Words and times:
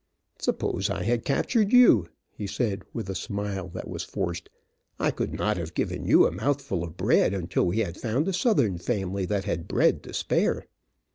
"Suppose 0.39 0.89
I 0.89 1.03
had 1.03 1.23
captured 1.23 1.71
you," 1.71 2.09
he 2.31 2.47
said, 2.47 2.81
with 2.91 3.07
a 3.07 3.13
smile 3.13 3.67
that 3.75 3.87
was 3.87 4.01
forced, 4.01 4.49
"I 4.97 5.11
could 5.11 5.31
not 5.31 5.57
have 5.57 5.75
given 5.75 6.05
you 6.07 6.25
a 6.25 6.31
mouthful 6.31 6.83
of 6.83 6.97
bread, 6.97 7.35
until 7.35 7.67
we 7.67 7.81
had 7.81 7.97
found 8.01 8.27
a 8.27 8.33
southern 8.33 8.79
family 8.79 9.27
that 9.27 9.43
'had 9.43 9.67
bread 9.67 10.01
to 10.01 10.13
spare.'" 10.15 10.65